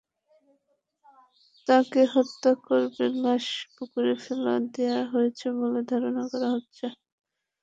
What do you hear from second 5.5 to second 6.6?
বলে ধারণা করা